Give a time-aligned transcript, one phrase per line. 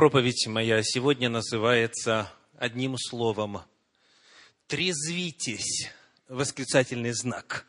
[0.00, 3.60] Проповедь моя сегодня называется одним словом
[4.66, 5.90] «Трезвитесь!»
[6.26, 7.66] Восклицательный знак.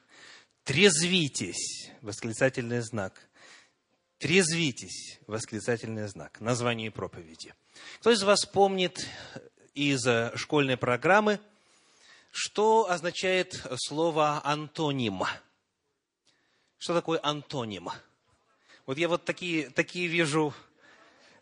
[0.63, 3.27] «Трезвитесь!» Восклицательный знак.
[4.17, 6.39] «Трезвитесь!» Восклицательный знак.
[6.39, 7.53] Название проповеди.
[7.99, 9.05] Кто из вас помнит
[9.73, 11.37] из школьной программы,
[12.31, 15.23] что означает слово «антоним»?
[16.77, 17.89] Что такое антоним?
[18.85, 20.53] Вот я вот такие, такие вижу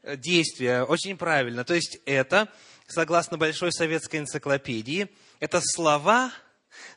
[0.04, 1.64] действия очень правильно.
[1.64, 2.52] То есть это,
[2.88, 5.08] согласно Большой советской энциклопедии,
[5.40, 6.34] это слова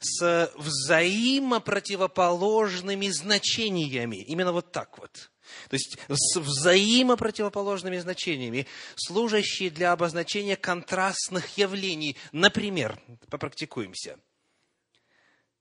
[0.00, 4.16] с взаимопротивоположными значениями.
[4.16, 5.30] Именно вот так вот.
[5.68, 12.16] То есть с взаимопротивоположными значениями, служащие для обозначения контрастных явлений.
[12.32, 12.98] Например,
[13.28, 14.18] попрактикуемся.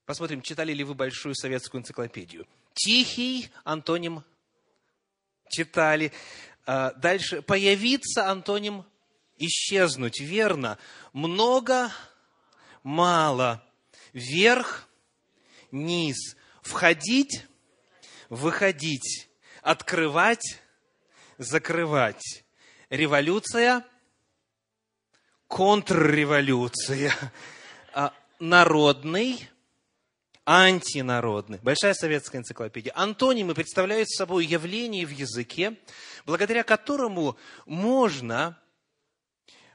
[0.04, 2.46] Посмотрим, читали ли вы Большую советскую энциклопедию.
[2.74, 4.24] Тихий антоним
[5.48, 6.12] читали.
[6.64, 7.42] А, дальше.
[7.42, 8.84] Появиться антоним
[9.38, 10.20] исчезнуть.
[10.20, 10.78] Верно.
[11.12, 11.90] Много,
[12.82, 13.62] мало.
[14.12, 14.88] Вверх,
[15.70, 16.36] низ.
[16.62, 17.46] Входить,
[18.28, 19.28] выходить.
[19.62, 20.60] Открывать,
[21.38, 22.44] закрывать.
[22.90, 23.84] Революция,
[25.48, 27.14] контрреволюция.
[27.94, 29.48] А, народный,
[30.44, 31.58] антинародный.
[31.62, 32.92] Большая советская энциклопедия.
[32.94, 35.76] Антонимы представляют собой явление в языке,
[36.26, 38.58] благодаря которому можно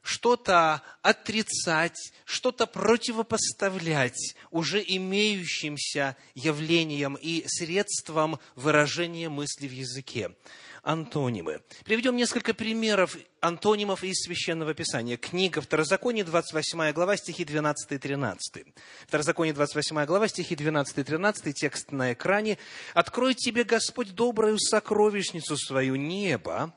[0.02, 10.32] что-то отрицать, что-то противопоставлять уже имеющимся явлениям и средствам выражения мысли в языке
[10.88, 11.61] антонимы.
[11.83, 15.17] Приведем несколько примеров антонимов из Священного Писания.
[15.17, 18.66] Книга Второзаконие, 28 глава, стихи 12 и 13.
[19.05, 22.58] Второзаконие, 28 глава, стихи 12 и 13, текст на экране.
[22.93, 26.73] «Открой тебе, Господь, добрую сокровищницу свою, небо,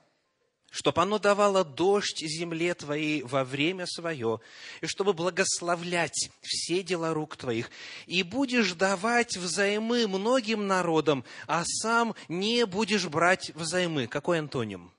[0.70, 4.40] чтобы оно давало дождь земле твоей во время свое,
[4.80, 7.70] и чтобы благословлять все дела рук твоих.
[8.06, 14.06] И будешь давать взаймы многим народам, а сам не будешь брать взаймы.
[14.06, 14.92] Какой антоним?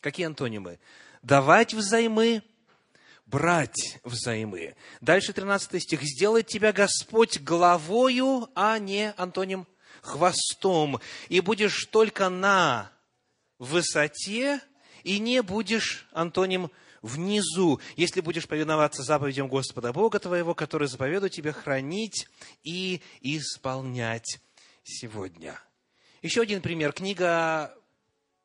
[0.00, 0.80] Какие антонимы?
[1.22, 2.42] Давать взаймы,
[3.26, 4.74] брать взаймы.
[5.00, 6.02] Дальше 13 стих.
[6.02, 9.66] «Сделает тебя Господь главою, а не, антоним,
[10.02, 12.90] хвостом, и будешь только на
[13.58, 14.60] высоте,
[15.04, 16.70] и не будешь, антоним,
[17.02, 22.26] внизу, если будешь повиноваться заповедям Господа Бога твоего, который заповедует тебе хранить
[22.64, 24.40] и исполнять
[24.82, 25.60] сегодня.
[26.22, 26.92] Еще один пример.
[26.92, 27.76] Книга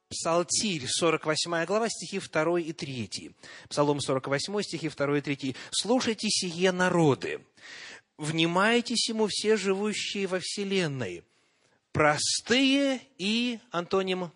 [0.10, 3.32] Псалтирь, 48 глава, стихи 2 и 3.
[3.70, 5.56] Псалом 48, стихи 2 и 3.
[5.72, 7.46] «Слушайте сие народы,
[8.18, 11.24] внимайтесь ему все живущие во вселенной,
[11.94, 14.32] простые и, антоним,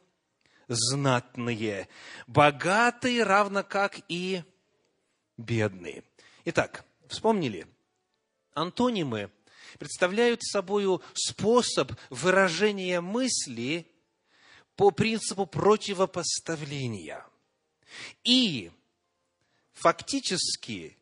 [0.68, 1.88] знатные,
[2.28, 4.44] богатые, равно как и
[5.38, 6.04] бедные.
[6.46, 7.68] Итак, вспомнили?
[8.54, 9.32] Антонимы
[9.80, 13.88] представляют собой способ выражения мысли
[14.76, 17.26] по принципу противопоставления.
[18.24, 18.72] И
[19.74, 20.98] фактически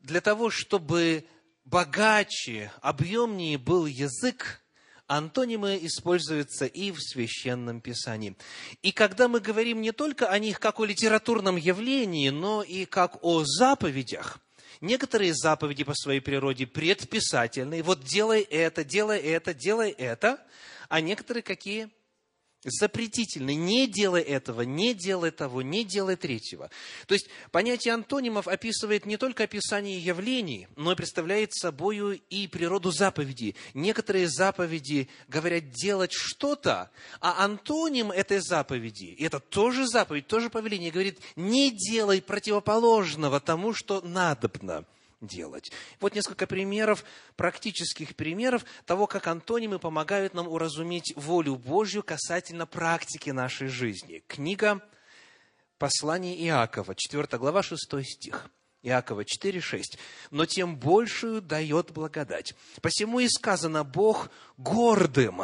[0.00, 1.26] для того, чтобы
[1.64, 4.62] богаче, объемнее был язык,
[5.06, 8.36] антонимы используются и в Священном Писании.
[8.82, 13.22] И когда мы говорим не только о них как о литературном явлении, но и как
[13.22, 14.38] о заповедях,
[14.80, 20.40] некоторые заповеди по своей природе предписательные, вот делай это, делай это, делай это,
[20.88, 21.88] а некоторые какие?
[22.66, 23.54] Запретительный.
[23.54, 26.70] Не делай этого, не делай того, не делай третьего.
[27.06, 32.90] То есть понятие антонимов описывает не только описание явлений, но и представляет собой и природу
[32.90, 33.54] заповеди.
[33.74, 36.90] Некоторые заповеди говорят делать что-то,
[37.20, 43.72] а антоним этой заповеди, и это тоже заповедь, тоже повеление, говорит, не делай противоположного тому,
[43.74, 44.84] что надобно
[45.20, 45.72] делать.
[46.00, 47.04] Вот несколько примеров,
[47.36, 54.22] практических примеров того, как антонимы помогают нам уразуметь волю Божью касательно практики нашей жизни.
[54.26, 54.82] Книга
[55.78, 58.50] Послание Иакова, 4 глава, 6 стих.
[58.82, 59.98] Иакова 4, 6.
[60.30, 62.54] «Но тем большую дает благодать.
[62.80, 65.42] Посему и сказано, Бог гордым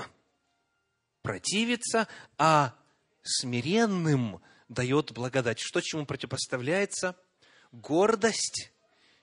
[1.22, 2.08] противится,
[2.38, 2.74] а
[3.22, 5.58] смиренным дает благодать».
[5.60, 7.16] Что чему противопоставляется?
[7.72, 8.71] Гордость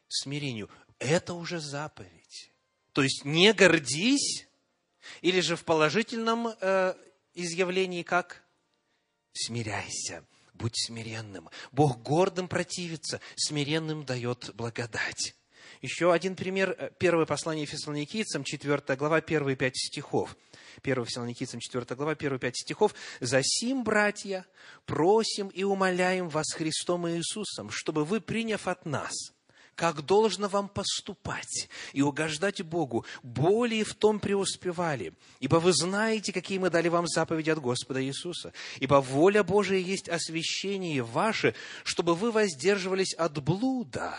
[0.10, 0.70] смирению.
[1.00, 2.52] Это уже заповедь.
[2.94, 4.48] То есть не гордись,
[5.22, 6.94] или же в положительном э,
[7.34, 8.44] изъявлении как?
[9.34, 11.50] Смиряйся, будь смиренным.
[11.72, 15.36] Бог гордым противится, смиренным дает благодать.
[15.82, 16.76] Еще один пример.
[16.78, 20.36] э, Первое послание Фессалоникийцам, 4 глава, первые пять стихов.
[20.84, 22.94] 1 Фессалоникийцам, 4 глава, первые пять стихов.
[23.20, 24.46] «Засим, братья,
[24.86, 29.14] просим и умоляем вас Христом и Иисусом, чтобы вы, приняв от нас,
[29.80, 35.14] как должно вам поступать и угождать Богу, более в том преуспевали.
[35.40, 38.52] Ибо вы знаете, какие мы дали вам заповеди от Господа Иисуса.
[38.82, 41.56] Ибо воля Божия есть освящение ваше,
[41.86, 44.18] чтобы вы воздерживались от блуда,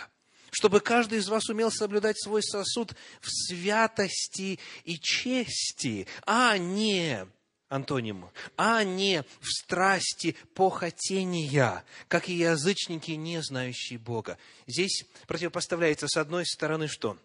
[0.50, 7.26] чтобы каждый из вас умел соблюдать свой сосуд в святости и чести, а не
[7.70, 14.36] антоним, а не в страсти похотения, как и язычники, не знающие Бога.
[14.66, 17.16] Здесь противопоставляется с одной стороны что?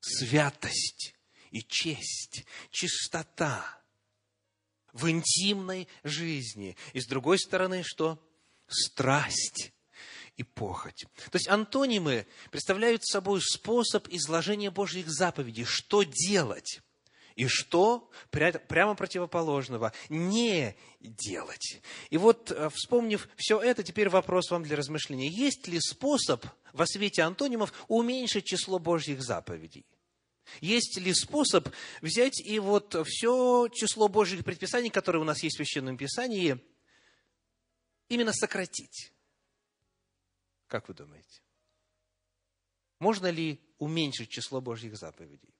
[0.00, 1.14] Святость
[1.50, 3.80] и честь, чистота
[4.92, 6.76] в интимной жизни.
[6.92, 8.22] И с другой стороны что?
[8.68, 9.72] Страсть
[10.36, 11.06] и похоть.
[11.30, 15.64] То есть антонимы представляют собой способ изложения Божьих заповедей.
[15.64, 16.82] Что делать?
[17.36, 21.82] И что прямо противоположного не делать.
[22.08, 25.28] И вот, э, вспомнив все это, теперь вопрос вам для размышления.
[25.28, 29.84] Есть ли способ во свете антонимов уменьшить число Божьих заповедей?
[30.62, 31.68] Есть ли способ
[32.00, 36.58] взять и вот все число Божьих предписаний, которые у нас есть в Священном Писании,
[38.08, 39.12] именно сократить?
[40.68, 41.42] Как вы думаете?
[42.98, 45.55] Можно ли уменьшить число Божьих заповедей?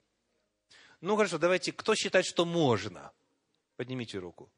[1.01, 3.11] Ну, хорошо, давайте, кто считает, что можно?
[3.75, 4.51] Поднимите руку.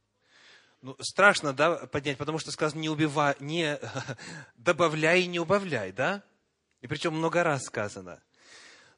[0.82, 3.78] Ну, страшно, да, поднять, потому что сказано, не убивай, не
[4.56, 6.24] добавляй и не убавляй, да?
[6.80, 8.24] И причем много раз сказано.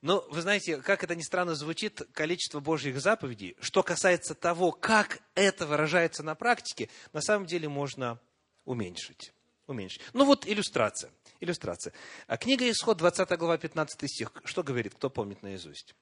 [0.02, 5.22] Но, вы знаете, как это ни странно звучит, количество Божьих заповедей, что касается того, как
[5.36, 8.20] это выражается на практике, на самом деле можно
[8.66, 9.34] уменьшить.
[9.68, 10.02] уменьшить.
[10.14, 11.12] Ну вот иллюстрация.
[11.40, 11.94] иллюстрация.
[12.28, 14.32] А книга Исход, 20 глава, 15 стих.
[14.44, 15.96] Что говорит, кто помнит наизусть?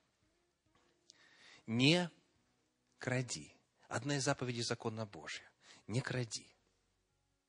[1.70, 2.10] Не
[2.98, 3.56] кради.
[3.88, 5.50] Одна из заповедей закона Божия.
[5.88, 6.48] Не кради.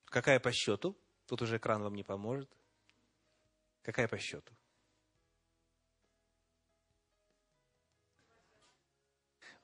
[0.05, 0.97] Какая по счету?
[1.27, 2.51] Тут уже экран вам не поможет.
[3.83, 4.53] Какая по счету?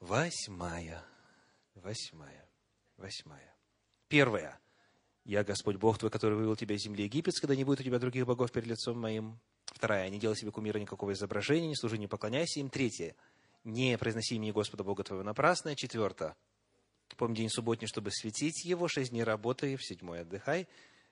[0.01, 1.05] Восьмая.
[1.75, 2.49] Восьмая.
[2.97, 3.55] Восьмая.
[4.09, 4.59] Первая.
[5.25, 7.99] Я Господь Бог твой, который вывел тебя из земли египетской, да не будет у тебя
[7.99, 9.39] других богов перед лицом моим.
[9.67, 10.09] Вторая.
[10.09, 12.71] Не делай себе кумира никакого изображения, не служи, не поклоняйся им.
[12.71, 13.15] Третья
[13.67, 15.75] не произноси имени Господа Бога твоего напрасно.
[15.75, 16.37] Четвертое.
[17.17, 18.89] Помни день субботний, чтобы светить его.
[18.89, 20.69] Шесть дней работай, в седьмой отдыхай.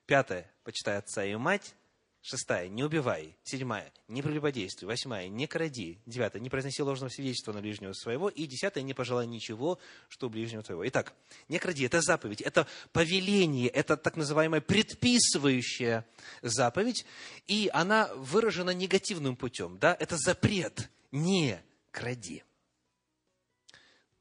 [0.06, 0.50] Пятое.
[0.62, 1.74] Почитай отца и мать.
[2.22, 2.68] Шестая.
[2.68, 3.36] Не убивай.
[3.42, 3.92] Седьмая.
[4.06, 4.86] Не прелюбодействуй.
[4.86, 5.28] Восьмая.
[5.28, 5.98] Не кради.
[6.06, 6.40] Девятая.
[6.40, 8.28] Не произноси ложного свидетельства на ближнего своего.
[8.28, 8.84] И десятое.
[8.84, 9.78] Не пожелай ничего,
[10.08, 10.86] что у ближнего твоего.
[10.88, 11.12] Итак,
[11.48, 11.84] не кради.
[11.84, 12.40] Это заповедь.
[12.40, 13.68] Это повеление.
[13.68, 16.06] Это так называемая предписывающая
[16.40, 17.04] заповедь.
[17.46, 19.78] И она выражена негативным путем.
[19.78, 19.96] Да?
[19.98, 20.88] Это запрет.
[21.10, 21.60] Не
[21.94, 22.42] кради.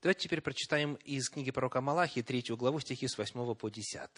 [0.01, 4.09] Давайте теперь прочитаем из книги пророка Малахии, третью главу, стихи с 8 по 10.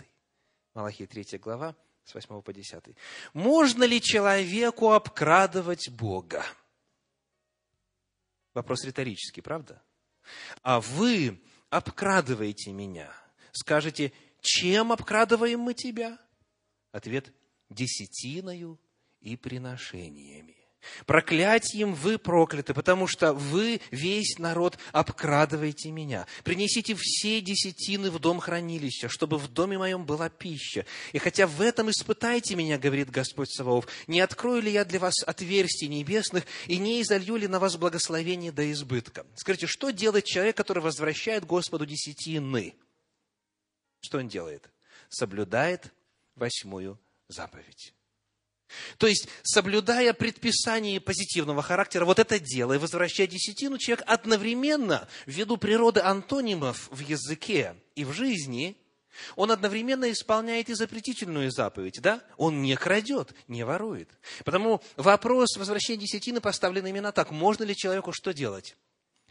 [0.73, 2.95] Малахия, третья глава, с 8 по 10.
[3.33, 6.45] «Можно ли человеку обкрадывать Бога?»
[8.53, 9.81] Вопрос риторический, правда?
[10.61, 13.13] «А вы обкрадываете меня».
[13.55, 14.11] Скажете,
[14.41, 16.19] чем обкрадываем мы тебя?
[16.91, 17.33] Ответ–
[17.69, 18.77] десятиною
[19.21, 20.54] и приношениями.
[21.05, 26.27] Проклятием вы прокляты, потому что вы, весь народ, обкрадываете меня.
[26.43, 30.85] Принесите все десятины в дом хранилища, чтобы в доме моем была пища.
[31.13, 35.15] И хотя в этом испытайте меня, говорит Господь Саваоф, не открою ли я для вас
[35.25, 39.25] отверстий небесных и не изолью ли на вас благословение до избытка?
[39.35, 42.75] Скажите, что делает человек, который возвращает Господу десятины?
[44.01, 44.69] Что он делает?
[45.09, 45.91] Соблюдает
[46.35, 47.94] восьмую заповедь.
[48.97, 55.57] То есть, соблюдая предписание позитивного характера, вот это дело, и возвращая десятину, человек одновременно, ввиду
[55.57, 58.77] природы антонимов в языке и в жизни,
[59.35, 62.21] он одновременно исполняет и запретительную заповедь, да?
[62.37, 64.09] Он не крадет, не ворует.
[64.43, 67.31] Потому вопрос возвращения десятины поставлен именно так.
[67.31, 68.75] Можно ли человеку что делать?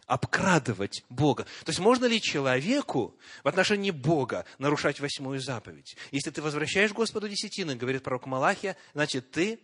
[0.07, 1.45] Обкрадывать Бога.
[1.65, 5.97] То есть можно ли человеку в отношении Бога нарушать восьмую заповедь?
[6.11, 9.61] Если ты возвращаешь Господу десятины, говорит пророк Малахия, значит ты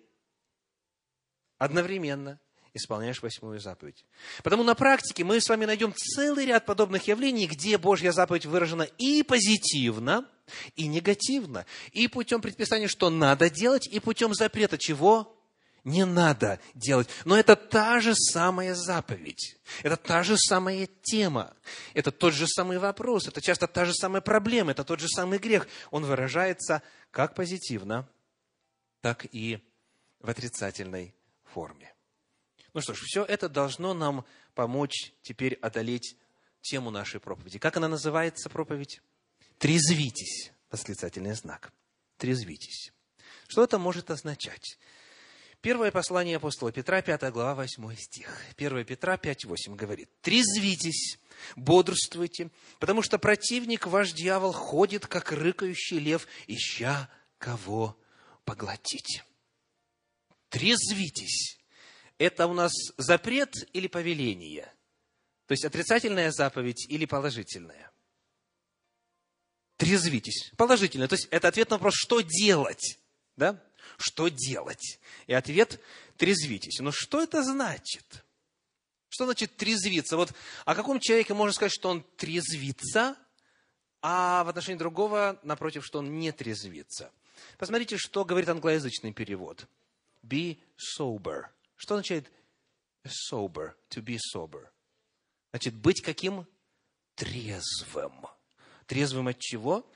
[1.58, 2.40] одновременно
[2.72, 4.04] исполняешь восьмую заповедь.
[4.42, 8.82] Потому на практике мы с вами найдем целый ряд подобных явлений, где Божья заповедь выражена
[8.82, 10.28] и позитивно,
[10.76, 11.66] и негативно.
[11.92, 15.36] И путем предписания, что надо делать, и путем запрета, чего
[15.84, 17.08] не надо делать.
[17.24, 19.56] Но это та же самая заповедь.
[19.82, 21.54] Это та же самая тема.
[21.94, 23.28] Это тот же самый вопрос.
[23.28, 24.72] Это часто та же самая проблема.
[24.72, 25.66] Это тот же самый грех.
[25.90, 28.08] Он выражается как позитивно,
[29.00, 29.60] так и
[30.20, 31.92] в отрицательной форме.
[32.72, 36.16] Ну что ж, все это должно нам помочь теперь одолеть
[36.60, 37.58] тему нашей проповеди.
[37.58, 39.00] Как она называется, проповедь?
[39.58, 41.72] Трезвитесь, восклицательный знак.
[42.16, 42.92] Трезвитесь.
[43.48, 44.78] Что это может означать?
[45.60, 48.34] Первое послание апостола Петра, 5 глава, 8 стих.
[48.56, 50.08] 1 Петра 5, 8 говорит.
[50.22, 51.18] «Трезвитесь,
[51.54, 57.98] бодрствуйте, потому что противник, ваш дьявол, ходит, как рыкающий лев, ища кого
[58.44, 59.22] поглотить».
[60.48, 61.58] Трезвитесь.
[62.16, 64.72] Это у нас запрет или повеление?
[65.46, 67.90] То есть отрицательная заповедь или положительная?
[69.76, 70.52] Трезвитесь.
[70.56, 71.08] Положительная.
[71.08, 72.98] То есть это ответ на вопрос, что делать?
[73.36, 73.62] Да?
[74.00, 74.98] Что делать?
[75.26, 75.80] И ответ–
[76.16, 76.80] трезвитесь.
[76.80, 78.24] Но что это значит?
[79.08, 80.16] Что значит трезвиться?
[80.16, 80.32] Вот
[80.64, 83.16] о каком человеке можно сказать, что он трезвится,
[84.02, 87.10] а в отношении другого, напротив, что он не трезвится?
[87.58, 89.66] Посмотрите, что говорит англоязычный перевод.
[90.22, 91.46] Be sober.
[91.76, 92.30] Что означает
[93.04, 93.72] sober?
[93.90, 94.68] To be sober.
[95.50, 96.46] Значит, быть каким?
[97.14, 98.26] Трезвым.
[98.86, 99.90] Трезвым от чего?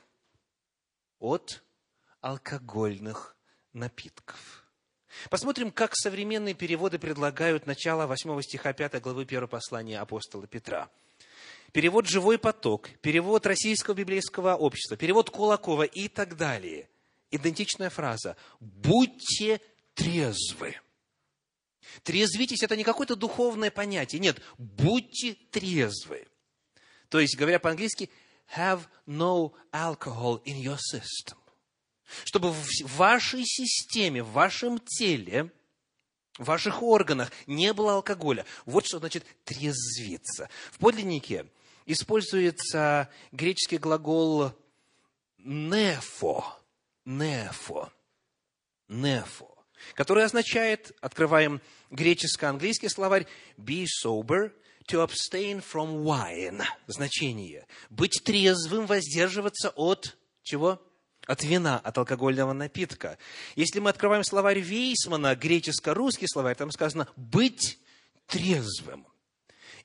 [1.19, 1.63] От
[2.21, 3.34] алкогольных
[3.75, 4.65] напитков.
[5.29, 10.89] Посмотрим, как современные переводы предлагают начало 8 стиха 5 главы 1 послания апостола Петра.
[11.71, 16.89] Перевод «Живой поток», перевод Российского библейского общества, перевод Кулакова и так далее.
[17.31, 19.59] Идентичная фраза «Будьте
[19.93, 20.79] трезвы».
[22.03, 24.19] Трезвитесь– это не какое-то духовное понятие.
[24.19, 26.27] Нет, будьте трезвы.
[27.09, 28.09] То есть, говоря по-английски,
[28.55, 31.37] have no alcohol in your system
[32.23, 35.51] чтобы в вашей системе, в вашем теле,
[36.37, 38.45] в ваших органах не было алкоголя.
[38.65, 40.49] Вот что значит трезвиться.
[40.71, 41.47] В подлиннике
[41.85, 44.51] используется греческий глагол
[45.37, 46.59] нефо,
[47.05, 47.91] нефо,
[48.87, 49.55] нефо,
[49.93, 54.51] который означает, открываем греческо-английский словарь, be sober,
[54.87, 56.63] to abstain from wine.
[56.87, 57.65] Значение.
[57.89, 60.81] Быть трезвым, воздерживаться от чего?
[61.27, 63.17] От вина, от алкогольного напитка.
[63.55, 67.79] Если мы открываем словарь Вейсмана, греческо-русский словарь, там сказано «быть
[68.27, 69.07] трезвым».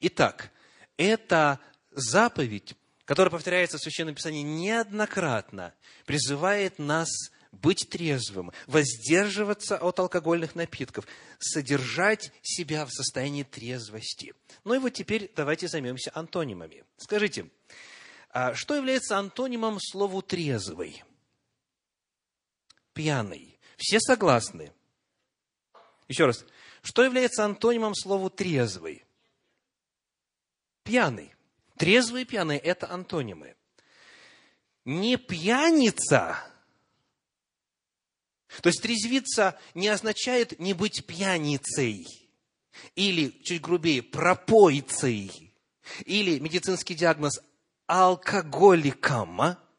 [0.00, 0.50] Итак,
[0.97, 5.75] это заповедь, которая повторяется в Священном Писании неоднократно,
[6.06, 7.09] призывает нас
[7.52, 11.06] быть трезвым, воздерживаться от алкогольных напитков,
[11.38, 14.35] содержать себя в состоянии трезвости.
[14.64, 16.85] Ну и вот теперь давайте займемся антонимами.
[16.97, 17.50] Скажите,
[18.30, 21.02] а что является антонимом слову «трезвый»?
[23.00, 23.59] Пьяный.
[23.78, 24.75] Все согласны?
[26.07, 26.45] Еще раз.
[26.83, 29.07] Что является антонимом слову трезвый?
[30.83, 31.35] Пьяный.
[31.78, 33.57] Трезвый и пьяный– это антонимы.
[34.85, 36.37] Не пьяница,
[38.61, 42.07] то есть трезвиться не означает не быть пьяницей,
[42.97, 45.54] или, чуть грубее, пропойцей,
[46.04, 47.40] или медицинский диагноз
[47.87, 49.69] алкоголиком, а?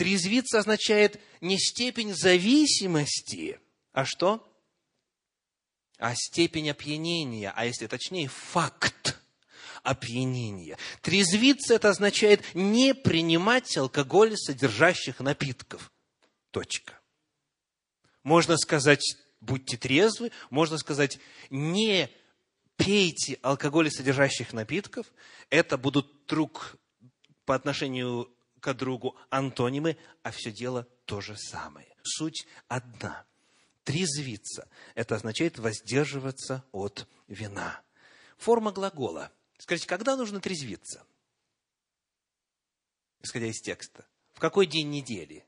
[0.00, 3.60] Трезвиться означает не степень зависимости,
[3.92, 4.50] а что?
[5.98, 9.20] А степень опьянения, а если точнее, факт
[9.82, 10.78] опьянения.
[11.02, 15.92] Трезвиться это означает не принимать алкоголь содержащих напитков.
[16.50, 16.98] Точка.
[18.22, 19.04] Можно сказать,
[19.42, 21.18] будьте трезвы, можно сказать,
[21.50, 22.08] не
[22.76, 25.12] пейте алкоголь содержащих напитков.
[25.50, 26.78] Это будут друг
[27.44, 31.94] по отношению к другу антонимы, а все дело то же самое.
[32.02, 33.26] Суть одна.
[33.84, 37.82] Трезвиться– это означает воздерживаться от вина.
[38.36, 39.32] Форма глагола.
[39.58, 41.04] Скажите, когда нужно трезвиться?
[43.22, 44.06] Исходя из текста.
[44.32, 45.44] В какой день недели?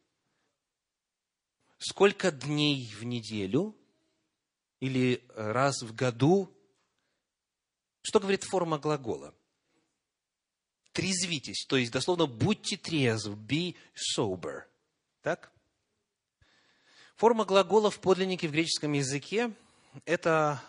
[1.79, 3.77] Сколько дней в неделю?
[4.81, 6.53] Или раз в году?
[8.03, 9.35] Что говорит форма глагола?
[10.93, 13.77] Трезвитесь, то есть дословно будьте трезвы, be
[14.17, 14.65] sober.
[15.23, 15.51] Так?
[17.17, 19.53] Форма глагола в подлиннике в греческом языке–
[20.05, 20.63] это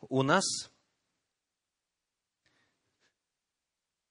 [0.00, 0.44] у нас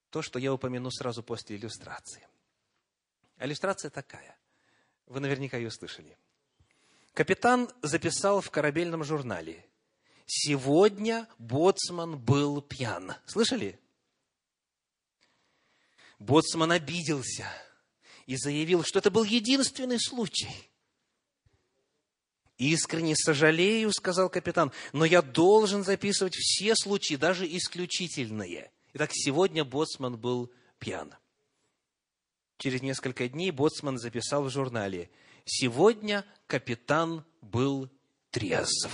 [0.09, 2.27] то, что я упомяну сразу после иллюстрации.
[3.39, 4.37] Иллюстрация такая.
[5.07, 6.17] Вы наверняка ее слышали.
[7.13, 9.65] Капитан записал в корабельном журнале
[10.25, 13.15] «Сегодня боцман был пьян».
[13.25, 13.79] Слышали?
[16.21, 17.51] Боцман обиделся
[18.27, 20.51] и заявил, что это был единственный случай.
[22.59, 28.71] «Искренне сожалею»,— сказал капитан, «но я должен записывать все случаи, даже исключительные».
[28.93, 31.11] Итак, сегодня боцман был пьян.
[32.57, 35.09] Через несколько дней боцман записал в журнале
[35.45, 37.89] «Сегодня капитан был
[38.29, 38.91] трезв».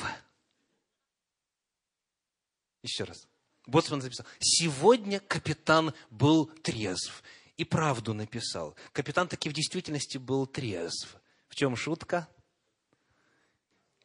[2.84, 3.28] Еще раз.
[3.68, 4.26] Боцман записал.
[4.40, 7.22] Сегодня капитан был трезв.
[7.58, 8.76] И правду написал.
[8.94, 11.18] Капитан таки в действительности был трезв.
[11.50, 12.28] В чем шутка?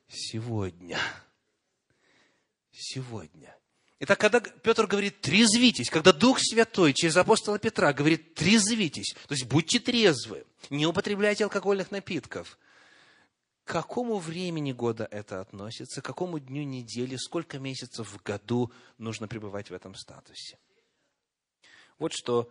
[0.09, 0.99] Сегодня.
[2.73, 3.57] Сегодня.
[4.01, 9.45] Итак, когда Петр говорит «трезвитесь», когда Дух Святой через апостола Петра говорит «трезвитесь», то есть
[9.45, 12.59] будьте трезвы, не употребляйте алкогольных напитков,
[13.65, 19.29] к какому времени года это относится, к какому дню недели, сколько месяцев в году нужно
[19.29, 20.59] пребывать в этом статусе?
[21.99, 22.51] Вот что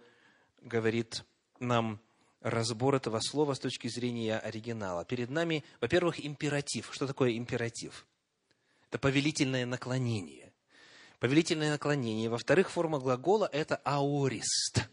[0.62, 1.24] говорит
[1.60, 2.00] нам
[2.40, 5.06] разбор этого слова с точки зрения оригинала.
[5.06, 6.90] Перед нами, во-первых, императив.
[6.92, 8.08] Что такое императив?
[8.90, 10.52] Это повелительное наклонение
[11.22, 12.30] повелительное наклонение.
[12.30, 14.90] Во-вторых, форма глагола– это аорист.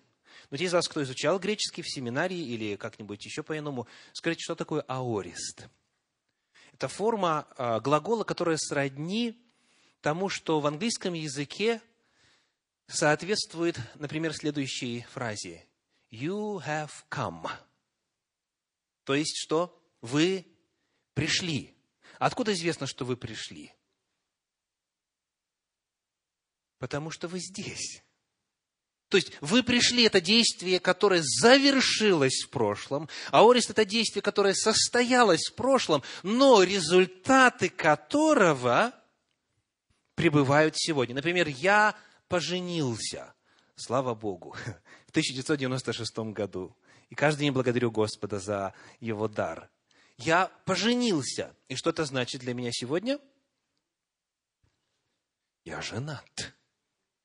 [0.51, 4.55] Но те из вас, кто изучал греческий в семинарии или как-нибудь еще по-иному, скажите, что
[4.55, 5.69] такое аорист?
[6.79, 9.37] Это форма а, глагола, которая сродни
[10.01, 11.83] тому, что в английском языке
[12.87, 15.67] соответствует, например, следующей фразе.
[16.13, 17.51] You have come.
[19.03, 20.47] То есть, что вы
[21.15, 21.77] пришли.
[22.21, 23.75] Откуда известно, что вы пришли?
[26.79, 28.05] Потому что вы здесь.
[29.09, 34.55] То есть вы пришли, это действие, которое завершилось в прошлом, а Орист– это действие, которое
[34.55, 38.93] состоялось в прошлом, но результаты которого
[40.15, 41.15] пребывают сегодня.
[41.15, 41.97] Например, я
[42.29, 43.33] поженился,
[43.77, 44.51] слава Богу,
[45.07, 46.77] в 1996 году.
[47.09, 49.71] И каждый день благодарю Господа за его дар.
[50.19, 51.57] Я поженился.
[51.69, 53.19] И что это значит для меня сегодня?
[55.65, 56.55] Я женат.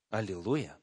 [0.10, 0.78] Аллилуйя.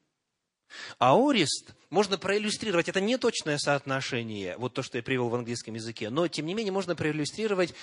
[0.99, 6.09] Аорист можно проиллюстрировать, это не точное соотношение, вот то, что я привел в английском языке,
[6.09, 7.73] но, тем не менее, можно проиллюстрировать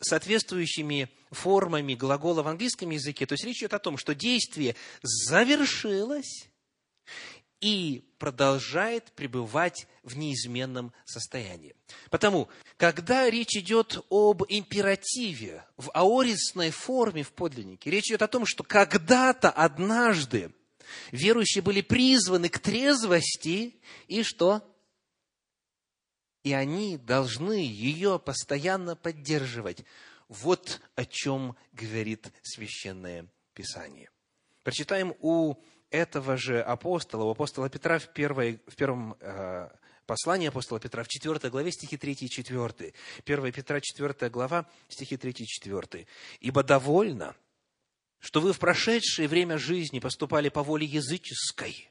[0.00, 3.26] соответствующими формами глагола в английском языке.
[3.26, 6.48] То есть речь идет о том, что действие завершилось
[7.60, 11.74] и продолжает пребывать в неизменном состоянии.
[12.10, 18.46] Потому, когда речь идет об императиве в аористной форме в подлиннике, речь идет о том,
[18.46, 20.52] что когда-то, однажды,
[21.12, 24.62] Верующие были призваны к трезвости, и что?
[26.42, 29.84] И они должны ее постоянно поддерживать.
[30.28, 34.10] Вот о чем говорит Священное Писание.
[34.62, 35.56] Прочитаем у
[35.90, 39.68] этого же апостола, у апостола Петра в, первой, в первом э,
[40.06, 42.94] послании апостола Петра, в 4 главе, стихи 3 и 4.
[43.24, 46.06] 1 Петра, 4 глава, стихи 3 и 4.
[46.40, 47.34] «Ибо довольно,
[48.20, 51.88] что вы в прошедшее время жизни поступали по воле языческой,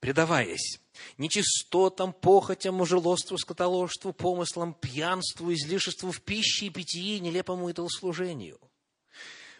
[0.00, 0.80] предаваясь
[1.16, 8.58] нечистотам, похотям, мужелоству, скотоложству, помыслам, пьянству, излишеству в пище и питье, нелепому идолослужению.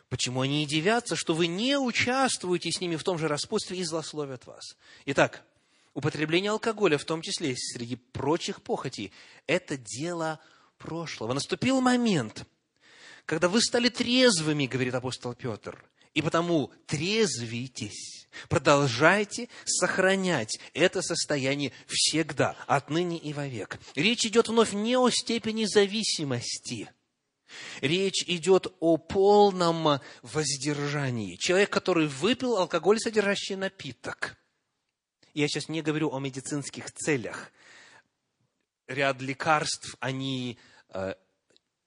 [0.08, 3.84] Почему они и дивятся, что вы не участвуете с ними в том же распутстве и
[3.84, 4.76] злословят вас?
[5.04, 5.44] Итак,
[5.92, 9.12] употребление алкоголя, в том числе среди прочих похотей,
[9.46, 10.40] это дело
[10.78, 11.34] прошлого.
[11.34, 12.44] Наступил момент–
[13.28, 22.56] когда вы стали трезвыми, говорит апостол Петр, и потому трезвитесь, продолжайте сохранять это состояние всегда,
[22.66, 23.78] отныне и вовек.
[23.94, 26.90] Речь идет вновь не о степени зависимости,
[27.80, 31.36] Речь идет о полном воздержании.
[31.36, 34.36] Человек, который выпил алкоголь, содержащий напиток.
[35.32, 37.50] Я сейчас не говорю о медицинских целях.
[38.86, 40.58] Ряд лекарств, они
[40.90, 41.14] э,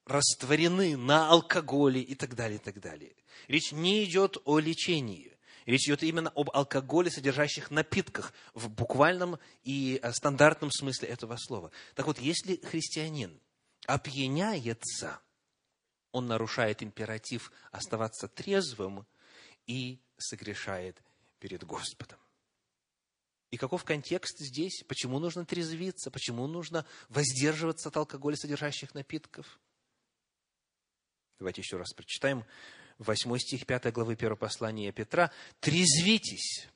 [0.06, 3.14] растворены на алкоголе и так далее, и так далее.
[3.48, 5.36] Речь не идет о лечении.
[5.66, 11.70] Речь идет именно об алкоголе, содержащих напитках в буквальном и э, стандартном смысле этого слова.
[11.94, 13.40] Так вот, если христианин
[13.86, 15.20] опьяняется,
[16.10, 19.06] он нарушает императив оставаться трезвым
[19.66, 21.00] и согрешает
[21.38, 22.18] перед Господом.
[23.50, 24.82] И каков контекст здесь?
[24.88, 26.10] Почему нужно трезвиться?
[26.10, 29.60] Почему нужно воздерживаться от алкоголя, содержащих напитков?
[31.42, 32.44] Давайте еще раз прочитаем.
[32.98, 35.32] 8 стих 5 главы 1 послания Петра.
[35.58, 36.68] «Трезвитесь,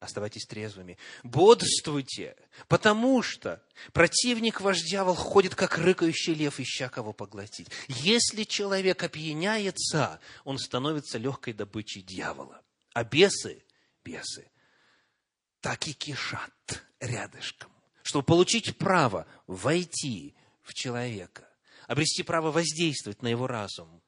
[0.00, 2.34] оставайтесь трезвыми, бодрствуйте,
[2.66, 3.62] потому что
[3.92, 7.68] противник ваш дьявол ходит, как рыкающий лев, ища кого поглотить.
[7.86, 12.60] Если человек опьяняется, он становится легкой добычей дьявола.
[12.94, 13.62] А бесы,
[14.04, 14.50] бесы,
[15.60, 17.70] так и кишат рядышком,
[18.02, 21.47] чтобы получить право войти в человека
[21.88, 24.00] обрести право воздействовать на его разум.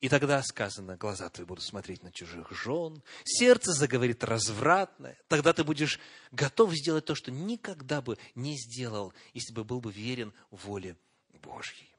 [0.00, 5.18] И тогда сказано, глаза твои будут смотреть на чужих жен, сердце заговорит развратное.
[5.26, 5.98] Тогда ты будешь
[6.30, 10.96] готов сделать то, что никогда бы не сделал, если бы был бы верен воле
[11.42, 11.92] Божьей.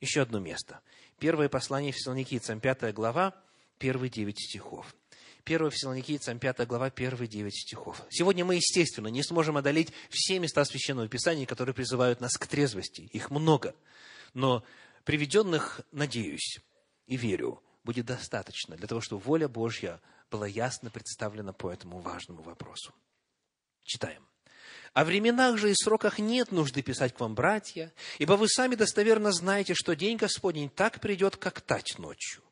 [0.00, 0.80] Еще одно место.
[1.18, 3.40] Первое послание Фессалоникийцам, пятая глава,
[3.78, 4.94] первые девять стихов.
[5.44, 8.02] 1 Фессалоникийцам 5 глава, 1 9 стихов.
[8.10, 13.02] Сегодня мы, естественно, не сможем одолеть все места Священного Писания, которые призывают нас к трезвости.
[13.12, 13.74] Их много.
[14.34, 14.64] Но
[15.04, 16.60] приведенных, надеюсь
[17.06, 22.42] и верю, будет достаточно для того, чтобы воля Божья была ясно представлена по этому важному
[22.42, 22.94] вопросу.
[23.82, 24.24] Читаем.
[24.92, 29.30] О временах же и сроках нет нужды писать к вам, братья, ибо вы сами достоверно
[29.30, 32.42] знаете, что день Господень так придет, как тать ночью.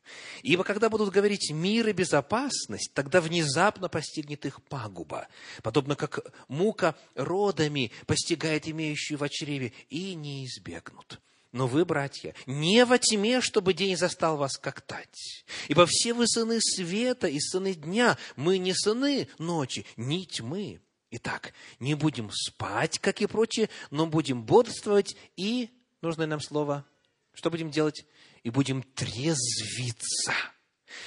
[0.41, 5.27] Ибо когда будут говорить мир и безопасность, тогда внезапно постигнет их пагуба,
[5.63, 11.19] подобно как мука родами постигает имеющую в чреве, и не избегнут.
[11.51, 15.45] Но вы, братья, не во тьме, чтобы день застал вас как тать.
[15.67, 18.17] Ибо все вы сыны света и сыны дня.
[18.35, 20.79] Мы не сыны ночи, ни тьмы.
[21.11, 26.85] Итак, не будем спать, как и прочие, но будем бодрствовать и, нужное нам слово,
[27.33, 28.05] что будем делать?
[28.43, 30.33] И будем трезвиться.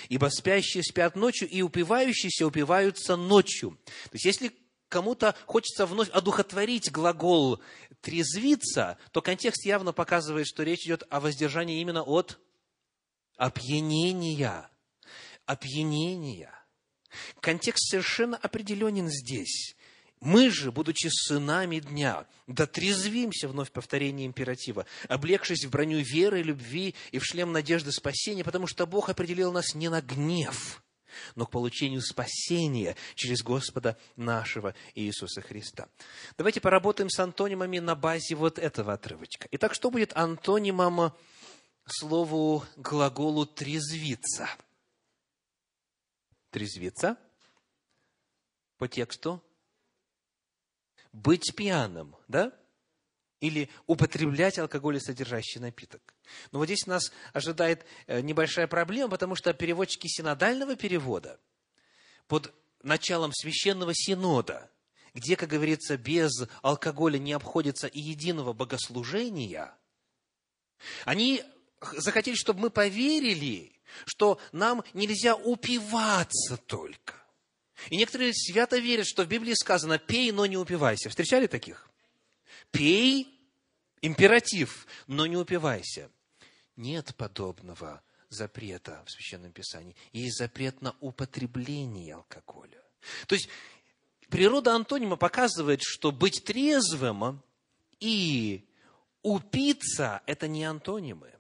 [0.09, 3.78] Ибо спящие спят ночью, и упивающиеся упиваются ночью.
[3.85, 4.52] То есть, если
[4.92, 7.61] кому-то хочется вновь одухотворить глагол
[8.02, 12.38] «трезвиться», то контекст явно показывает, что речь идет о воздержании именно от
[13.37, 14.68] опьянения.
[15.46, 16.52] Опьянения.
[17.40, 19.74] Контекст совершенно определенен здесь.
[20.20, 27.18] Мы же, будучи сынами дня, дотрезвимся, вновь повторение императива, облегшись в броню веры, любви и
[27.18, 30.83] в шлем надежды спасения, потому что Бог определил нас не на гнев,
[31.35, 35.88] но к получению спасения через Господа нашего Иисуса Христа.
[36.37, 39.48] Давайте поработаем с антонимами на базе вот этого отрывочка.
[39.51, 41.12] Итак, что будет антонимом
[41.87, 44.48] слову глаголу «трезвиться»?
[46.51, 47.16] Трезвиться
[48.79, 49.42] по тексту
[51.12, 52.53] быть пьяным, да?
[53.42, 56.14] Или употреблять алкоголь содержащий напиток.
[56.52, 61.40] Но вот здесь нас ожидает э, небольшая проблема, потому что переводчики синодального перевода
[62.28, 64.70] под началом священного синода,
[65.12, 66.31] где, как говорится, без
[66.62, 69.76] алкоголя не обходится и единого богослужения,
[71.05, 71.42] они
[71.81, 73.72] захотели, чтобы мы поверили,
[74.07, 77.14] что нам нельзя упиваться только.
[77.90, 81.09] И некоторые свято верят, что в Библии сказано «пей, но не упивайся».
[81.09, 81.91] Встречали таких?
[82.72, 83.40] Пей,
[84.00, 86.11] императив, но не упивайся.
[86.74, 89.94] Нет подобного запрета в Священном Писании.
[90.12, 92.82] Есть запрет на употребление алкоголя.
[93.28, 93.48] То есть,
[94.28, 97.42] природа антонима показывает, что быть трезвым
[98.00, 98.66] и
[99.22, 101.32] упиться– это не антонимы.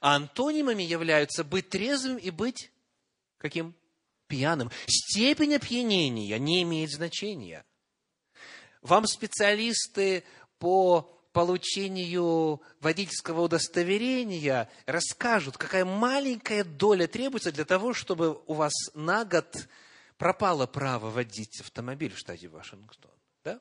[0.00, 2.70] А антонимами являются быть трезвым и быть
[3.38, 3.74] каким?
[4.26, 4.70] пьяным.
[4.86, 7.64] Степень опьянения не имеет значения.
[8.82, 10.24] Вам специалисты
[10.58, 19.24] по получению водительского удостоверения расскажут, какая маленькая доля требуется для того, чтобы у вас на
[19.24, 19.68] год
[20.16, 23.10] пропало право водить автомобиль в штате Вашингтон.
[23.44, 23.60] Да?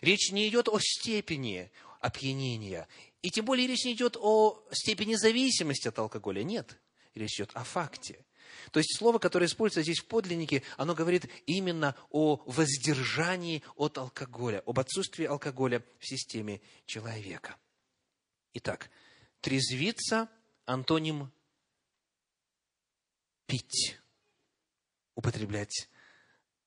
[0.00, 1.70] Речь не идет о степени
[2.00, 2.86] опьянения.
[3.22, 6.42] И тем более речь не идет о степени зависимости от алкоголя.
[6.44, 6.78] Нет.
[7.14, 8.23] Речь идет о факте.
[8.70, 14.62] То есть слово, которое используется здесь в подлиннике, оно говорит именно о воздержании от алкоголя,
[14.66, 17.56] об отсутствии алкоголя в системе человека.
[18.54, 18.90] Итак,
[19.40, 20.28] трезвиться–
[20.66, 21.30] антоним
[23.46, 23.98] пить,
[25.14, 25.88] употреблять,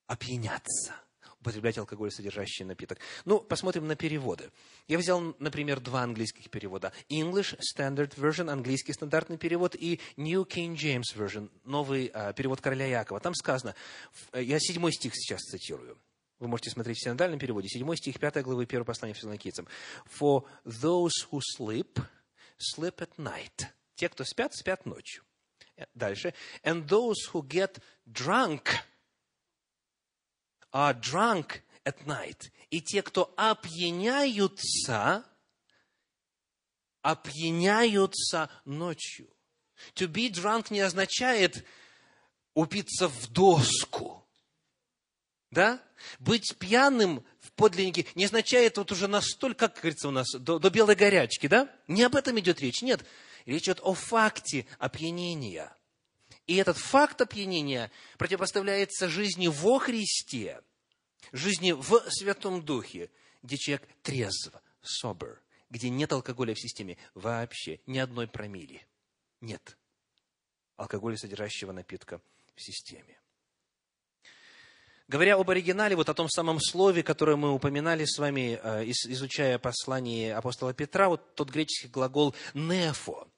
[0.06, 0.94] опьяняться–
[1.48, 2.98] употреблять алкоголь, содержащий напиток.
[3.24, 4.50] Ну, посмотрим на переводы.
[4.86, 6.92] Я взял, например, два английских перевода.
[7.08, 12.86] English Standard Version, английский стандартный перевод, и New King James Version, новый а, перевод короля
[12.86, 13.20] Якова.
[13.20, 13.74] Там сказано,
[14.34, 15.98] я седьмой стих сейчас цитирую.
[16.38, 17.68] Вы можете смотреть в синодальном переводе.
[17.68, 19.66] Седьмой стих, пятой главы, первого послания Фессалоникийцам.
[20.20, 21.98] For those who sleep,
[22.76, 23.66] sleep at night.
[23.96, 25.24] Те, кто спят, спят ночью.
[25.94, 26.34] Дальше.
[26.62, 28.68] And those who get drunk–
[30.72, 32.50] are drunk at night.
[32.70, 35.24] И те, кто опьяняются,
[37.02, 39.28] опьяняются ночью.
[39.94, 41.64] To be drunk не означает
[42.54, 44.26] упиться в доску.
[45.50, 45.82] Да?
[46.18, 50.68] Быть пьяным в подлиннике не означает вот уже настолько, как говорится у нас, до, до
[50.68, 51.74] белой горячки, да?
[51.86, 53.04] Не об этом идет речь, нет.
[53.46, 55.74] Речь идет о факте опьянения.
[56.48, 60.62] И этот факт опьянения противопоставляется жизни во Христе,
[61.30, 63.10] жизни в Святом Духе,
[63.42, 65.36] где человек трезв, sober,
[65.68, 68.84] где нет алкоголя в системе вообще, ни одной промили.
[69.42, 69.76] Нет
[70.76, 72.20] алкоголя, содержащего напитка
[72.54, 73.20] в системе.
[75.06, 79.58] Говоря об оригинале, вот о том самом слове, которое мы упоминали с вами, э, изучая
[79.58, 83.28] послание апостола Петра, вот тот греческий глагол «нефо»,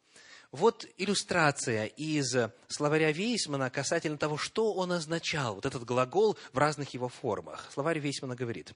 [0.53, 2.35] Вот иллюстрация из
[2.67, 7.71] словаря Вейсмана касательно того, что он означал, вот этот глагол в разных его формах.
[7.73, 8.73] Словарь Вейсмана говорит,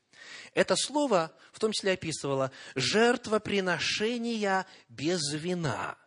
[0.53, 5.99] это слово в том числе описывало жертвоприношения без вина,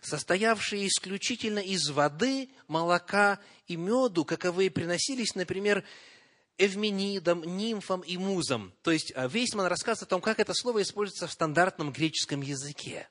[0.00, 5.84] состоявшие исключительно из воды, молока и меду, каковые приносились, например,
[6.58, 8.74] эвменидам, нимфам и музам.
[8.82, 13.08] То есть э, Вейсман рассказывает о том, как это слово используется в стандартном греческом языке.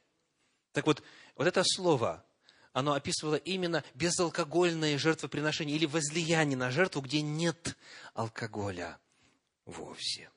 [0.73, 1.01] Так вот,
[1.35, 2.25] вот это слово,
[2.73, 7.77] оно описывало именно безалкогольное жертвоприношение или возлияние на жертву, где нет
[8.13, 8.99] алкоголя
[9.65, 10.29] вовсе.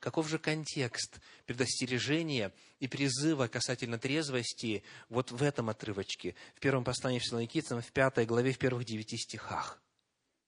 [0.00, 7.18] Каков же контекст предостережения и призыва касательно трезвости вот в этом отрывочке, в первом послании
[7.18, 9.80] Фессалоникийцам, в пятой главе, в первых девяти стихах?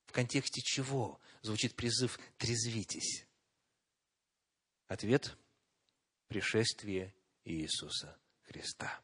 [0.07, 3.27] В контексте чего звучит призыв «трезвитесь»?
[4.89, 5.37] Ответ–
[6.29, 9.01] пришествие Иисуса Христа.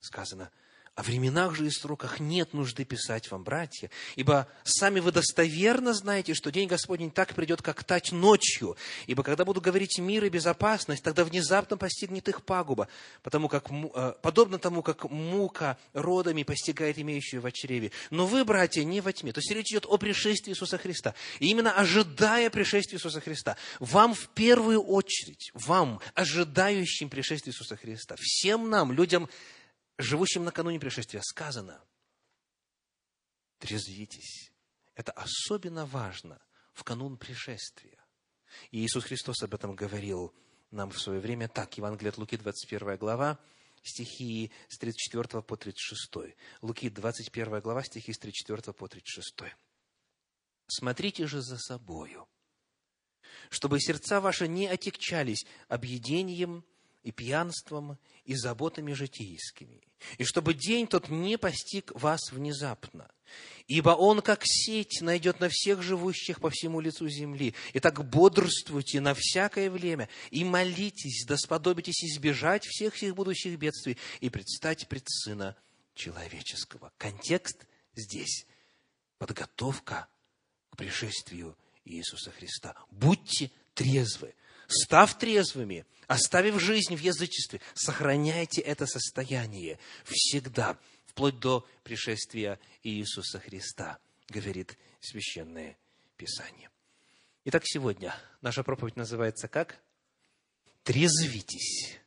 [0.00, 0.50] Сказано–
[0.94, 6.34] о временах же и сроках нет нужды писать вам, братья, ибо сами вы достоверно знаете,
[6.34, 8.76] что день Господень так придет, как тать ночью.
[9.08, 12.86] Ибо когда буду говорить мир и безопасность, тогда внезапно постигнет их пагуба,
[13.22, 17.90] потому как, э, подобно тому, как мука родами постигает имеющую в чреве.
[18.10, 19.32] Но вы, братья, не во тьме.
[19.32, 21.14] То есть речь идет о пришествии Иисуса Христа.
[21.40, 28.14] И именно ожидая пришествия Иисуса Христа, вам в первую очередь, вам, ожидающим пришествия Иисуса Христа,
[28.16, 29.28] всем нам, людям,
[29.98, 31.82] живущим накануне пришествия, сказано,
[33.58, 34.52] трезвитесь.
[34.94, 36.40] Это особенно важно
[36.72, 38.04] в канун пришествия.
[38.70, 40.34] И Иисус Христос об этом говорил
[40.70, 41.76] нам в свое время так.
[41.76, 43.38] Евангелие от Луки, 21 глава,
[43.82, 46.36] стихи с 34 по 36.
[46.62, 49.54] Луки, 21 глава, стихи с 34 по 36.
[50.66, 52.28] «Смотрите же за собою,
[53.50, 56.64] чтобы сердца ваши не отекчались объедением
[57.04, 59.80] и пьянством, и заботами житейскими,
[60.18, 63.08] и чтобы день тот не постиг вас внезапно.
[63.66, 67.54] Ибо он, как сеть, найдет на всех живущих по всему лицу земли.
[67.72, 73.96] И так бодрствуйте на всякое время, и молитесь, да сподобитесь избежать всех всех будущих бедствий,
[74.20, 75.56] и предстать пред Сына
[75.94, 76.92] Человеческого.
[76.98, 78.46] Контекст здесь–
[79.18, 80.08] подготовка
[80.70, 82.74] к пришествию Иисуса Христа.
[82.90, 84.34] Будьте трезвы,
[84.68, 93.98] став трезвыми, оставив жизнь в язычестве, сохраняйте это состояние всегда, вплоть до пришествия Иисуса Христа,
[94.28, 95.76] говорит Священное
[96.16, 96.70] Писание.
[97.44, 99.78] Итак, сегодня наша проповедь называется как?
[100.82, 101.98] Трезвитесь.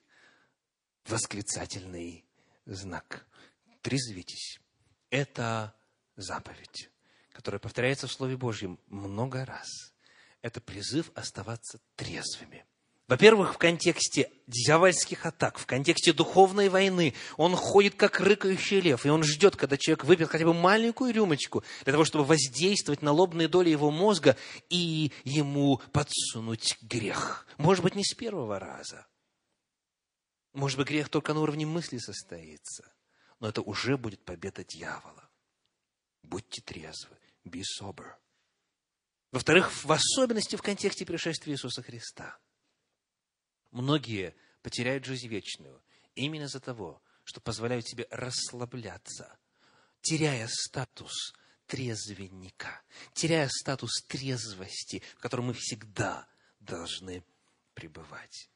[1.05, 2.25] Восклицательный
[2.65, 3.25] знак.
[3.81, 4.59] Трезвитесь.
[5.09, 5.75] Это
[6.15, 6.89] заповедь,
[7.31, 9.93] которая повторяется в Слове Божьем много раз
[10.41, 12.65] это призыв оставаться трезвыми.
[13.07, 19.09] Во-первых, в контексте дьявольских атак, в контексте духовной войны, он ходит как рыкающий лев, и
[19.09, 23.47] он ждет, когда человек выпьет хотя бы маленькую рюмочку, для того, чтобы воздействовать на лобные
[23.47, 24.35] доли его мозга
[24.69, 27.47] и ему подсунуть грех.
[27.57, 29.07] Может быть, не с первого раза.
[30.51, 32.91] Может быть, грех только на уровне мысли состоится.
[33.39, 35.29] Но это уже будет победа дьявола.
[36.23, 37.15] Будьте трезвы.
[37.45, 38.15] Be sober.
[39.31, 42.37] Во-вторых, в особенности в контексте пришествия Иисуса Христа.
[43.71, 45.81] Многие потеряют жизнь вечную
[46.15, 49.37] именно из-за того, что позволяют себе расслабляться,
[50.01, 51.33] теряя статус
[51.65, 52.81] трезвенника,
[53.13, 56.25] теряя статус трезвости, в котором мы всегда
[56.61, 57.23] должны
[57.73, 58.49] пребывать.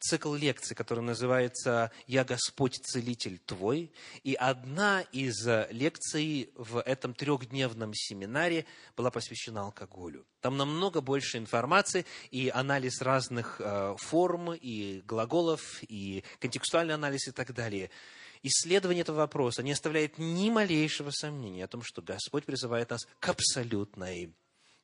[0.00, 3.92] цикл лекций, который называется «Я Господь, Целитель твой».
[4.24, 10.26] И одна из лекций в этом трехдневном семинаре была посвящена алкоголю.
[10.40, 17.32] Там намного больше информации и анализ разных э, форм, и глаголов, и контекстуальный анализ и
[17.32, 17.90] так далее–
[18.42, 23.28] исследование этого вопроса не оставляет ни малейшего сомнения о том, что Господь призывает нас к
[23.28, 24.34] абсолютной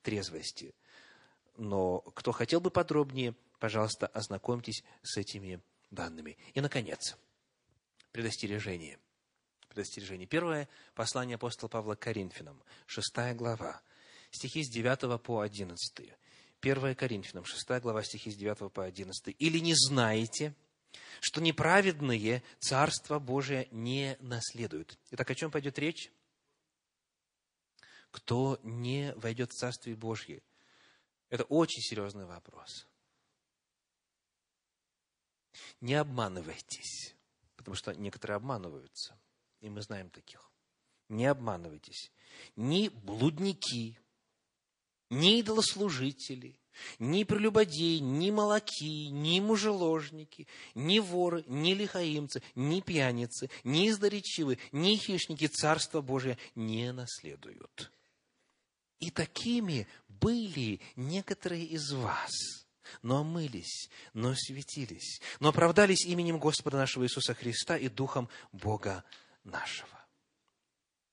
[0.03, 0.75] трезвости.
[1.57, 6.37] Но кто хотел бы подробнее, пожалуйста, ознакомьтесь с этими данными.
[6.55, 7.17] И, наконец,
[8.13, 8.99] предостережение.
[9.69, 10.27] Предостережение.
[10.27, 13.81] Первое послание апостола Павла к Коринфянам, шестая глава,
[14.31, 16.13] стихи с 9 по 11.
[16.61, 19.37] 1 Коринфянам, 6 глава, стихи с 9 по 11.
[19.39, 20.55] «Или не знаете,
[21.21, 24.99] что неправедные Царство Божие не наследуют.
[25.11, 26.11] Итак, о чем пойдет речь?
[28.11, 30.43] Кто не войдет в Царствие Божье?
[31.29, 32.87] Это очень серьезный вопрос.
[35.81, 37.15] Не обманывайтесь,
[37.57, 39.19] потому что некоторые обманываются,
[39.61, 40.51] и мы знаем таких.
[41.09, 42.13] Не обманывайтесь.
[42.57, 43.99] Ни блудники,
[45.11, 46.59] ни идолослужители,
[46.99, 54.97] ни прелюбодеи, ни молоки, ни мужеложники, ни воры, ни лихаимцы, ни пьяницы, ни издоречивы, ни
[54.97, 57.93] хищники Царства Божия не наследуют.
[58.99, 62.67] И такими были некоторые из вас,
[63.03, 69.05] но омылись, но светились, но оправдались именем Господа нашего Иисуса Христа и Духом Бога
[69.45, 69.89] нашего.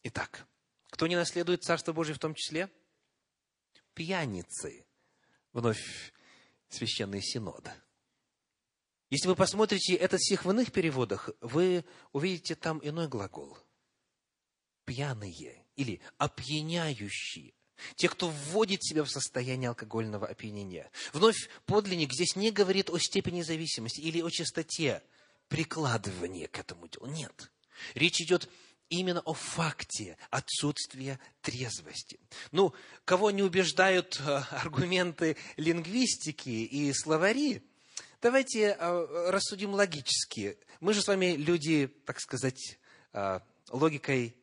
[0.04, 0.48] Итак,
[0.90, 2.70] кто не наследует Царство Божие в том числе?
[3.94, 4.86] Пьяницы.
[5.54, 6.14] Вновь
[6.70, 7.70] священный синод.
[9.10, 13.58] Если вы посмотрите этот стих в иных переводах, вы увидите там иной глагол.
[14.86, 17.54] Пьяные или опьяняющие.
[17.96, 20.90] Те, кто вводит себя в состояние алкогольного опьянения.
[21.12, 25.04] Вновь подлинник здесь не говорит о степени зависимости или о частоте
[25.48, 27.06] прикладывания к этому делу.
[27.08, 27.52] Нет.
[27.94, 28.50] Речь идет
[28.94, 32.20] именно о факте отсутствия трезвости.
[32.52, 32.74] Ну,
[33.06, 37.64] кого не убеждают э, аргументы лингвистики и словари,
[38.22, 40.58] давайте э, рассудим логически.
[40.80, 42.80] Мы же с вами люди, так сказать,
[43.14, 44.36] э, логикой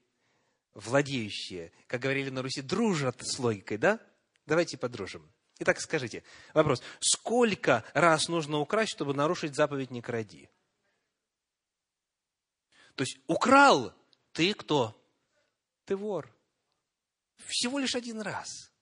[0.75, 4.01] владеющие, как говорили на Руси, дружат с логикой, да?
[4.47, 5.31] Давайте подружим.
[5.61, 6.83] Итак, скажите, вопрос.
[7.01, 10.49] Сколько раз нужно украсть, чтобы нарушить заповедь «не кради»?
[12.95, 13.95] То есть, украл,
[14.41, 14.99] ты кто?
[15.85, 16.35] Ты вор.
[17.47, 18.73] Всего лишь один раз.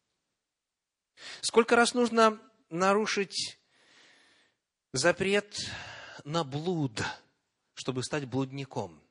[1.40, 2.40] Сколько раз нужно
[2.70, 3.58] нарушить
[4.92, 5.52] запрет
[6.22, 7.02] на блуд,
[7.74, 9.02] чтобы стать блудником?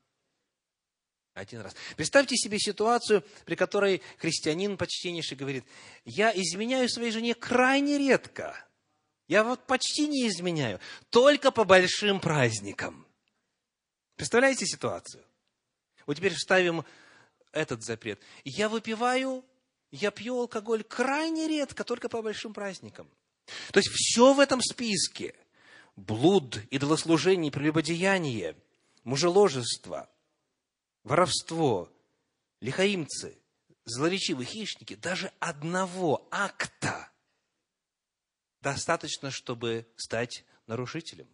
[1.33, 1.75] Один раз.
[1.97, 5.65] Представьте себе ситуацию, при которой христианин почтеннейший говорит,
[6.05, 8.55] я изменяю своей жене крайне редко.
[9.27, 10.79] Я вот почти не изменяю,
[11.09, 13.05] только по большим праздникам.
[14.15, 15.26] Представляете ситуацию?
[16.07, 16.83] Вот теперь вставим
[17.51, 18.19] этот запрет.
[18.43, 19.45] Я выпиваю,
[19.91, 23.07] я пью алкоголь крайне редко, только по большим праздникам.
[23.71, 25.35] То есть все в этом списке.
[25.95, 28.55] Блуд, идолослужение, прелюбодеяние,
[29.03, 30.09] мужеложество,
[31.03, 31.91] воровство,
[32.61, 33.37] лихаимцы,
[33.85, 34.95] злоречивые хищники.
[34.95, 37.11] Даже одного акта
[38.61, 41.27] достаточно, чтобы стать нарушителем.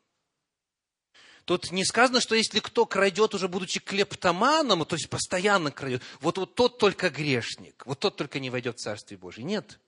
[1.45, 6.37] Тут не сказано, что если кто крадет, уже будучи клептоманом, то есть постоянно крадет, вот,
[6.37, 9.43] вот тот только грешник, вот тот только не войдет в Царствие Божие.
[9.43, 9.79] Нет.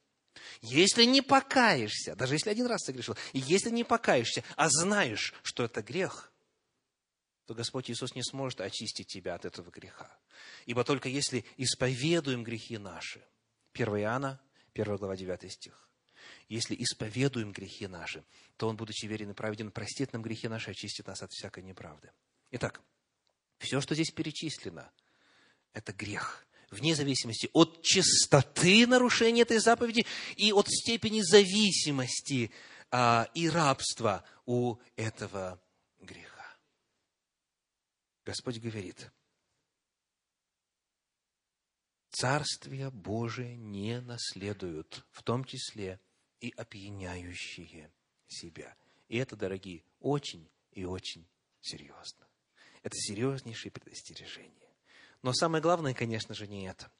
[0.61, 5.63] Если не покаешься, даже если один раз согрешил, и если не покаешься, а знаешь, что
[5.63, 6.33] это грех,
[7.45, 10.11] то Господь Иисус не сможет очистить тебя от этого греха.
[10.65, 13.23] Ибо только если исповедуем грехи наши,
[13.73, 14.41] 1 Иоанна,
[14.73, 15.87] 1 глава, 9 стих,
[16.49, 18.23] если исповедуем грехи наши,
[18.57, 22.11] то Он, будучи верен и праведен, простит нам грехи наши, очистит нас от всякой неправды.
[22.51, 22.81] Итак,
[23.57, 24.91] все, что здесь перечислено,
[25.73, 32.51] это грех, вне зависимости от чистоты нарушения этой заповеди и от степени зависимости
[32.91, 35.61] а, и рабства у этого
[35.99, 36.57] греха.
[38.25, 39.11] Господь говорит,
[42.15, 45.99] Царствие Божие не наследуют, в том числе
[46.45, 47.89] и опьяняющие
[48.27, 48.75] себя.
[49.07, 51.25] И это, дорогие, очень и очень
[51.59, 52.27] серьезно.
[52.83, 54.51] Это серьезнейшее предостережение.
[55.23, 56.91] Но самое главное, конечно же, не это.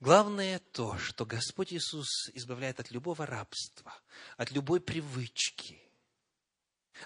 [0.00, 3.94] Главное то, что Господь Иисус избавляет от любого рабства,
[4.36, 5.80] от любой привычки,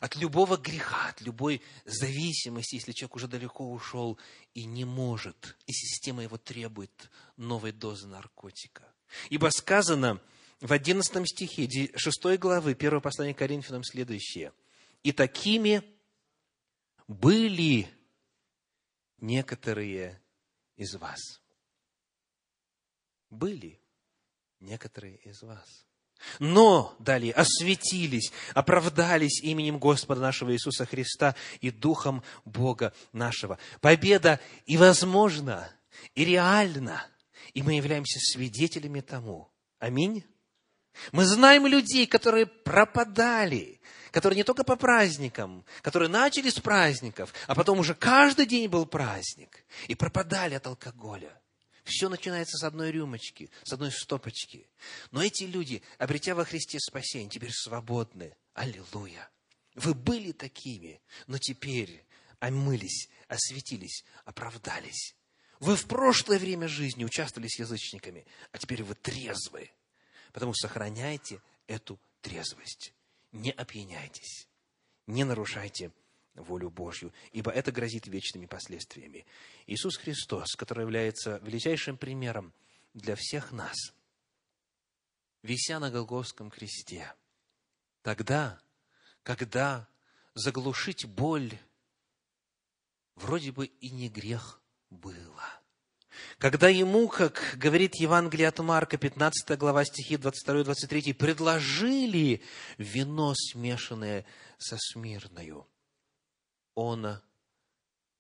[0.01, 4.19] от любого греха, от любой зависимости, если человек уже далеко ушел
[4.55, 8.91] и не может, и система его требует новой дозы наркотика.
[9.29, 10.23] Ибо сказано,
[10.61, 14.53] в 11 стихе 6 главы 1 послания к Коринфянам следующее.
[15.03, 15.83] «И такими
[17.07, 17.89] были
[19.19, 20.23] некоторые
[20.77, 21.41] из вас».
[23.29, 23.81] Были
[24.61, 25.85] некоторые из вас.
[26.39, 33.59] Но, далее, осветились, оправдались именем Господа нашего Иисуса Христа и Духом Бога нашего.
[33.81, 35.71] Победа и возможна,
[36.15, 37.07] и реальна,
[37.53, 39.53] и мы являемся свидетелями тому.
[39.79, 40.25] Аминь.
[41.13, 43.81] Мы знаем людей, которые пропадали,
[44.11, 48.87] которые не только по праздникам, которые начали с праздников, а потом уже каждый день был
[48.87, 51.41] праздник, и пропадали от алкоголя.
[51.85, 54.69] Все начинается с одной рюмочки, с одной стопочки.
[55.13, 58.35] Но эти люди, обретя во Христе спасение, теперь свободны.
[58.55, 59.31] Аллилуйя!
[59.77, 62.05] Вы были такими, но теперь
[62.41, 65.15] омылись, осветились, оправдались.
[65.61, 69.71] Вы в прошлое время жизни участвовали с язычниками, а теперь вы трезвы.
[70.37, 72.93] Потому сохраняйте эту трезвость.
[73.33, 74.47] Не опьяняйтесь.
[75.07, 75.93] Не нарушайте
[76.35, 79.25] волю Божью, ибо это грозит вечными последствиями.
[79.67, 82.53] Иисус Христос, который является величайшим примером
[82.93, 83.95] для всех нас,
[85.41, 87.15] вися на Голгофском кресте,
[88.03, 88.61] тогда,
[89.23, 89.89] когда
[90.35, 91.59] заглушить боль
[93.15, 94.61] вроде бы и не грех
[94.91, 95.63] было.
[96.39, 102.43] Когда ему, как говорит Евангелие от Марка, 15 глава стихи 22-23, предложили
[102.79, 104.25] вино, смешанное
[104.59, 105.67] со смирною,
[106.75, 107.21] он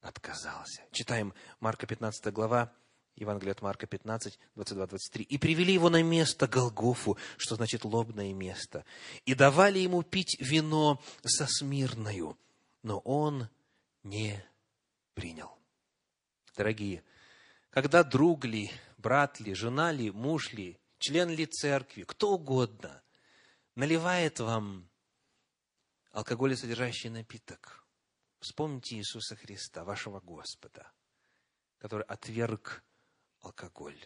[0.00, 0.82] отказался.
[0.92, 2.72] Читаем Марка 15 глава,
[3.16, 5.22] Евангелие от Марка 15, 22-23.
[5.22, 8.84] «И привели его на место Голгофу, что значит лобное место,
[9.24, 12.38] и давали ему пить вино со смирною,
[12.82, 13.48] но он
[14.02, 14.44] не
[15.14, 15.56] принял».
[16.56, 17.02] Дорогие,
[17.76, 23.02] когда друг ли, брат ли, жена ли, муж ли, член ли церкви, кто угодно,
[23.74, 24.88] наливает вам
[26.10, 27.84] алкоголесодержащий напиток,
[28.40, 30.90] вспомните Иисуса Христа, вашего Господа,
[31.76, 32.82] который отверг
[33.40, 34.02] алкоголь.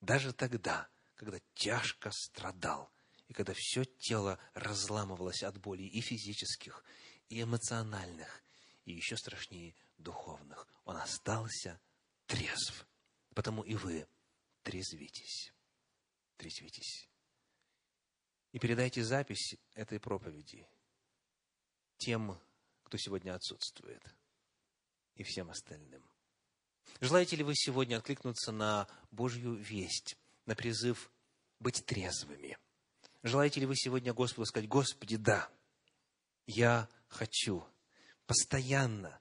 [0.00, 2.90] Даже тогда, когда тяжко страдал,
[3.28, 6.82] и когда все тело разламывалось от боли и физических,
[7.28, 8.42] и эмоциональных,
[8.84, 11.80] и еще страшнее духовных, он остался
[12.26, 12.84] трезв.
[13.36, 14.08] Потому и вы
[14.62, 15.52] трезвитесь.
[16.38, 17.06] Трезвитесь.
[18.52, 20.66] И передайте запись этой проповеди
[21.98, 22.40] тем,
[22.82, 24.02] кто сегодня отсутствует,
[25.16, 26.02] и всем остальным.
[27.00, 30.16] Желаете ли вы сегодня откликнуться на Божью весть,
[30.46, 31.12] на призыв
[31.60, 32.56] быть трезвыми?
[33.22, 35.50] Желаете ли вы сегодня Господу сказать, Господи, да,
[36.46, 37.68] я хочу
[38.26, 39.20] постоянно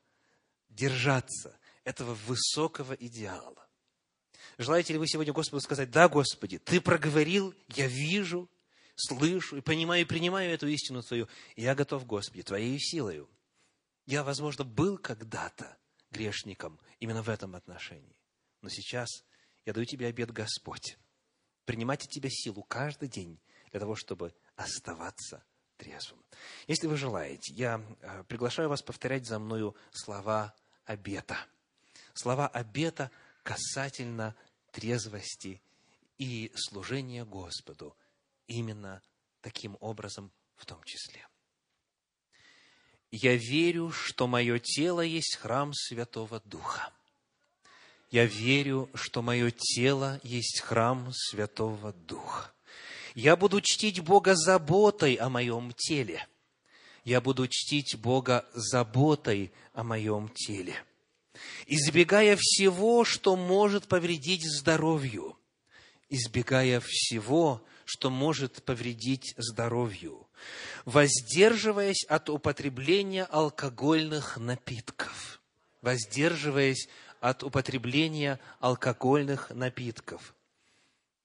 [0.69, 3.64] держаться этого высокого идеала.
[4.57, 8.49] Желаете ли вы сегодня Господу сказать, да, Господи, Ты проговорил, я вижу,
[8.95, 11.27] слышу и понимаю и принимаю эту истину Твою.
[11.55, 13.29] Я готов, Господи, Твоей силою.
[14.05, 15.77] Я, возможно, был когда-то
[16.11, 18.21] грешником именно в этом отношении.
[18.61, 19.09] Но сейчас
[19.65, 20.97] я даю тебе обед, Господь,
[21.65, 23.39] принимать от тебя силу каждый день
[23.71, 25.43] для того, чтобы оставаться
[25.77, 26.23] трезвым.
[26.67, 31.37] Если вы желаете, я э, приглашаю вас повторять за мною слова обета.
[32.13, 33.11] Слова обета
[33.43, 34.35] касательно
[34.75, 35.61] трезвости
[36.17, 37.95] и служения Господу
[38.47, 39.01] именно
[39.41, 41.25] таким образом в том числе.
[43.09, 46.91] Я верю, что мое тело есть храм Святого Духа.
[48.11, 52.51] Я верю, что мое тело есть храм Святого Духа.
[53.13, 56.27] Я буду чтить Бога заботой о моем теле.
[57.05, 60.83] Я буду чтить Бога заботой о моем теле.
[61.67, 65.37] Избегая всего, что может повредить здоровью.
[66.09, 70.27] Избегая всего, что может повредить здоровью.
[70.85, 75.41] Воздерживаясь от употребления алкогольных напитков.
[75.81, 76.87] Воздерживаясь
[77.19, 80.35] от употребления алкогольных напитков,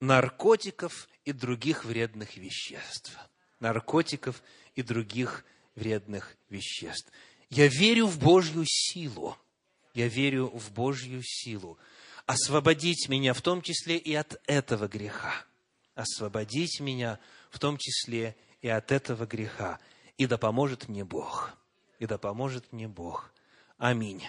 [0.01, 3.17] наркотиков и других вредных веществ.
[3.59, 4.43] Наркотиков
[4.75, 5.45] и других
[5.75, 7.11] вредных веществ.
[7.51, 9.37] Я верю в Божью силу.
[9.95, 11.79] Я верю в Божью силу.
[12.27, 15.35] Освободить меня в том числе и от этого греха.
[15.95, 17.19] Освободить меня
[17.51, 19.81] в том числе и от этого греха.
[20.17, 21.53] И да поможет мне Бог.
[21.99, 23.33] И да поможет мне Бог.
[23.79, 24.23] Аминь.